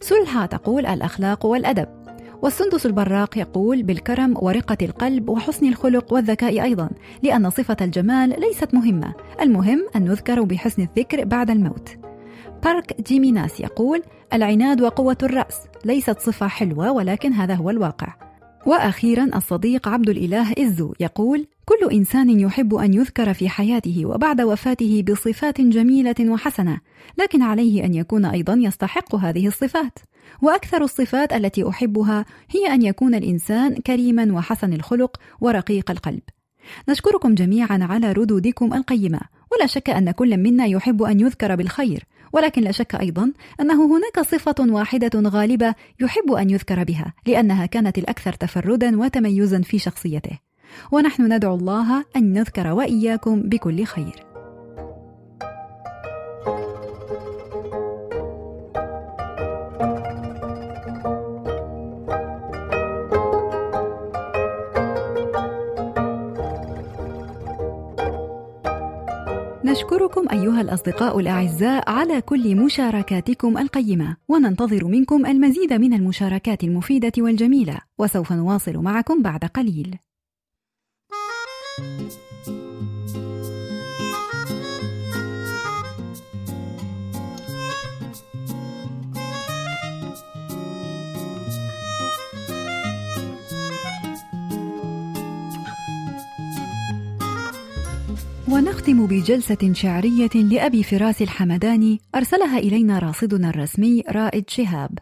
سلها 0.00 0.46
تقول: 0.46 0.86
الأخلاق 0.86 1.46
والأدب. 1.46 1.88
والسندس 2.42 2.86
البراق 2.86 3.38
يقول 3.38 3.82
بالكرم 3.82 4.34
ورقة 4.36 4.76
القلب 4.82 5.28
وحسن 5.28 5.68
الخلق 5.68 6.12
والذكاء 6.12 6.62
أيضا 6.62 6.90
لأن 7.22 7.50
صفة 7.50 7.76
الجمال 7.80 8.40
ليست 8.40 8.74
مهمة 8.74 9.14
المهم 9.40 9.86
أن 9.96 10.04
نذكر 10.04 10.42
بحسن 10.42 10.82
الذكر 10.82 11.24
بعد 11.24 11.50
الموت 11.50 12.07
بارك 12.64 13.02
جيميناس 13.08 13.60
يقول 13.60 14.02
العناد 14.32 14.80
وقوة 14.80 15.16
الرأس. 15.22 15.58
ليست 15.84 16.20
صفة 16.20 16.48
حلوة 16.48 16.92
ولكن 16.92 17.32
هذا 17.32 17.54
هو 17.54 17.70
الواقع. 17.70 18.14
وأخيرا 18.66 19.30
الصديق 19.34 19.88
عبد 19.88 20.08
الإله 20.08 20.52
إزو 20.58 20.94
يقول 21.00 21.46
كل 21.64 21.88
إنسان 21.92 22.40
يحب 22.40 22.74
أن 22.74 22.94
يذكر 22.94 23.34
في 23.34 23.48
حياته 23.48 24.06
وبعد 24.06 24.40
وفاته 24.40 25.04
بصفات 25.08 25.60
جميلة 25.60 26.14
وحسنة 26.20 26.80
لكن 27.18 27.42
عليه 27.42 27.84
أن 27.84 27.94
يكون 27.94 28.24
أيضا 28.24 28.54
يستحق 28.54 29.14
هذه 29.14 29.46
الصفات. 29.46 29.98
وأكثر 30.42 30.84
الصفات 30.84 31.32
التي 31.32 31.68
أحبها 31.68 32.24
هي 32.50 32.74
أن 32.74 32.82
يكون 32.82 33.14
الإنسان 33.14 33.74
كريما 33.74 34.32
وحسن 34.32 34.72
الخلق 34.72 35.16
ورقيق 35.40 35.90
القلب. 35.90 36.22
نشكركم 36.88 37.34
جميعا 37.34 37.78
على 37.82 38.12
ردودكم 38.12 38.74
القيمة. 38.74 39.20
ولا 39.52 39.66
شك 39.66 39.90
أن 39.90 40.10
كل 40.10 40.36
منا 40.36 40.66
يحب 40.66 41.02
أن 41.02 41.20
يذكر 41.20 41.56
بالخير. 41.56 42.04
ولكن 42.32 42.62
لا 42.62 42.72
شك 42.72 42.94
أيضا 42.94 43.32
أنه 43.60 43.96
هناك 43.96 44.20
صفة 44.20 44.54
واحدة 44.60 45.10
غالبة 45.16 45.74
يحب 46.00 46.32
أن 46.32 46.50
يذكر 46.50 46.84
بها 46.84 47.14
لأنها 47.26 47.66
كانت 47.66 47.98
الأكثر 47.98 48.32
تفردا 48.32 49.00
وتميزا 49.00 49.62
في 49.62 49.78
شخصيته. 49.78 50.38
ونحن 50.92 51.32
ندعو 51.32 51.54
الله 51.54 52.04
أن 52.16 52.32
نذكر 52.32 52.66
وإياكم 52.66 53.42
بكل 53.42 53.84
خير. 53.84 54.27
نشكركم 69.78 70.28
أيها 70.32 70.60
الأصدقاء 70.60 71.18
الأعزاء 71.18 71.90
على 71.90 72.20
كل 72.20 72.56
مشاركاتكم 72.56 73.58
القيمة 73.58 74.16
وننتظر 74.28 74.84
منكم 74.84 75.26
المزيد 75.26 75.72
من 75.72 75.92
المشاركات 75.94 76.64
المفيدة 76.64 77.12
والجميلة 77.18 77.78
وسوف 77.98 78.32
نواصل 78.32 78.76
معكم 78.76 79.22
بعد 79.22 79.44
قليل. 79.44 79.98
ونختم 98.52 99.06
بجلسة 99.06 99.72
شعرية 99.72 100.30
لأبي 100.34 100.82
فراس 100.82 101.22
الحمداني 101.22 102.00
أرسلها 102.14 102.58
إلينا 102.58 102.98
راصدنا 102.98 103.50
الرسمي 103.50 104.02
رائد 104.10 104.50
شهاب. 104.50 104.98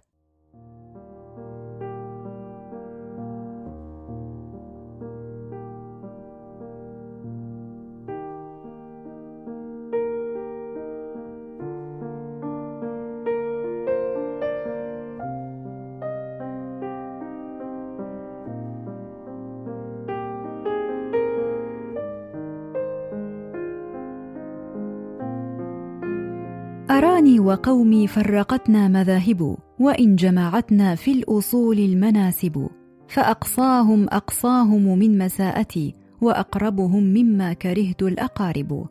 أراني 26.96 27.40
وقومي 27.40 28.06
فرقتنا 28.06 28.88
مذاهب 28.88 29.56
وإن 29.80 30.16
جمعتنا 30.16 30.94
في 30.94 31.12
الأصول 31.12 31.78
المناسب. 31.78 32.68
فأقصاهم 33.08 34.04
أقصاهم 34.04 34.98
من 34.98 35.18
مساءتي 35.18 35.94
وأقربهم 36.20 37.02
مما 37.02 37.52
كرهت 37.52 38.02
الأقارب. 38.02 38.86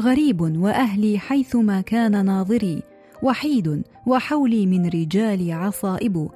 غريب 0.00 0.40
وأهلي 0.40 1.18
حيثما 1.18 1.80
كان 1.80 2.26
ناظري 2.26 2.82
وحيد 3.22 3.82
وحولي 4.06 4.66
من 4.66 4.86
رجال 4.86 5.52
عصائب. 5.52 6.28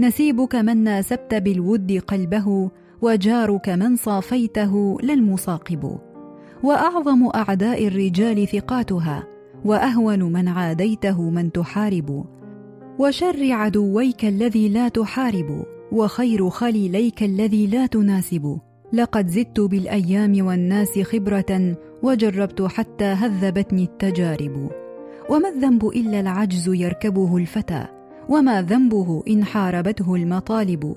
نسيبك 0.00 0.54
من 0.54 0.76
ناسبت 0.76 1.34
بالود 1.34 1.92
قلبه 1.92 2.70
وجارك 3.02 3.68
من 3.68 3.96
صافيته 3.96 4.98
للمصاقب 5.02 5.98
وأعظم 6.62 7.26
أعداء 7.34 7.86
الرجال 7.86 8.48
ثقاتها 8.48 9.39
وأهون 9.64 10.22
من 10.22 10.48
عاديته 10.48 11.30
من 11.30 11.52
تحارب. 11.52 12.24
وشر 12.98 13.52
عدويك 13.52 14.24
الذي 14.24 14.68
لا 14.68 14.88
تحارب 14.88 15.64
وخير 15.92 16.50
خليليك 16.50 17.22
الذي 17.22 17.66
لا 17.66 17.86
تناسب. 17.86 18.58
لقد 18.92 19.28
زدت 19.28 19.60
بالأيام 19.60 20.46
والناس 20.46 20.98
خبرة 20.98 21.76
وجربت 22.02 22.62
حتى 22.62 23.04
هذبتني 23.04 23.82
التجارب. 23.82 24.70
وما 25.30 25.48
الذنب 25.48 25.86
إلا 25.86 26.20
العجز 26.20 26.68
يركبه 26.68 27.36
الفتى 27.36 27.86
وما 28.28 28.62
ذنبه 28.62 29.22
إن 29.28 29.44
حاربته 29.44 30.14
المطالب. 30.14 30.94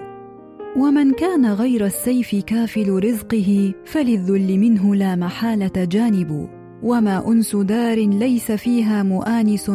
ومن 0.77 1.13
كان 1.13 1.45
غير 1.45 1.85
السيف 1.85 2.35
كافل 2.35 3.03
رزقه 3.03 3.73
فللذل 3.85 4.59
منه 4.59 4.95
لا 4.95 5.15
محالة 5.15 5.85
جانب. 5.85 6.62
وما 6.83 7.27
أنس 7.27 7.55
دار 7.55 7.97
ليس 7.97 8.51
فيها 8.51 9.03
مؤانس 9.03 9.69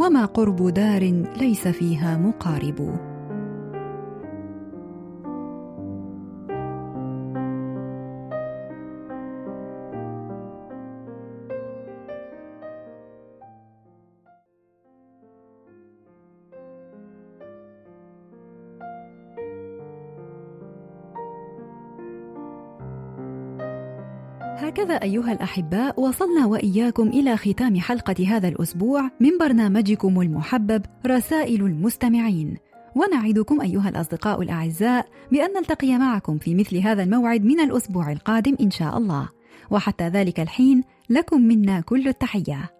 وما 0.00 0.24
قرب 0.24 0.68
دار 0.68 1.24
ليس 1.40 1.68
فيها 1.68 2.16
مقارب. 2.16 3.07
هكذا 24.58 24.94
أيها 24.94 25.32
الأحباء 25.32 26.00
وصلنا 26.00 26.46
وإياكم 26.46 27.08
إلى 27.08 27.36
ختام 27.36 27.80
حلقة 27.80 28.26
هذا 28.28 28.48
الأسبوع 28.48 29.10
من 29.20 29.38
برنامجكم 29.40 30.20
المحبب 30.20 30.82
رسائل 31.06 31.62
المستمعين. 31.62 32.56
ونعدكم 32.94 33.60
أيها 33.60 33.88
الأصدقاء 33.88 34.42
الأعزاء 34.42 35.06
بأن 35.32 35.50
نلتقي 35.58 35.98
معكم 35.98 36.38
في 36.38 36.54
مثل 36.54 36.76
هذا 36.76 37.02
الموعد 37.02 37.44
من 37.44 37.60
الأسبوع 37.60 38.12
القادم 38.12 38.56
إن 38.60 38.70
شاء 38.70 38.98
الله. 38.98 39.28
وحتى 39.70 40.08
ذلك 40.08 40.40
الحين 40.40 40.82
لكم 41.10 41.40
منا 41.40 41.80
كل 41.80 42.08
التحية. 42.08 42.77